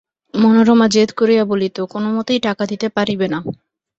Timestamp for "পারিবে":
2.89-3.27